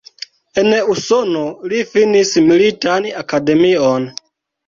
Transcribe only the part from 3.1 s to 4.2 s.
Akademion.